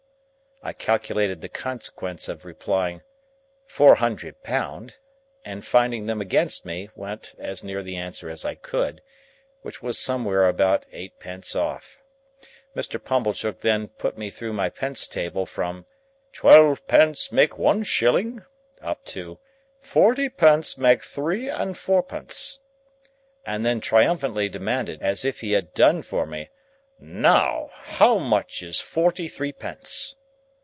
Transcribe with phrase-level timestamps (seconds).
[0.63, 3.01] I calculated the consequences of replying
[3.65, 4.95] "Four Hundred Pound,"
[5.43, 10.47] and finding them against me, went as near the answer as I could—which was somewhere
[10.47, 11.97] about eightpence off.
[12.75, 13.03] Mr.
[13.03, 15.87] Pumblechook then put me through my pence table from
[16.31, 18.45] "twelve pence make one shilling,"
[18.83, 19.39] up to
[19.81, 22.59] "forty pence make three and fourpence,"
[23.47, 26.51] and then triumphantly demanded, as if he had done for me,
[26.99, 27.71] "Now!
[27.73, 30.15] How much is forty three pence?"